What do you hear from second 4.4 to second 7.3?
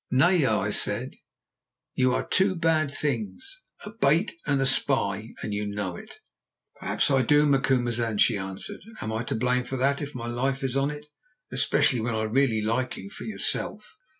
and a spy—and you know it." "Perhaps I